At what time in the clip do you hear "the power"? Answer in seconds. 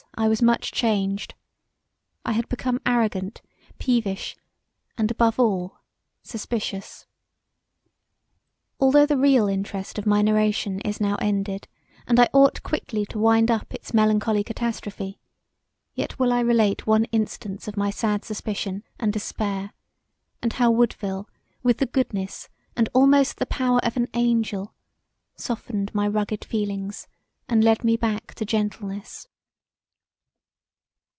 23.37-23.79